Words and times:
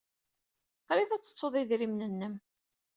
Qrib 0.87 1.09
ay 1.11 1.21
tettuḍ 1.21 1.53
idrimen-nnem. 1.61 2.35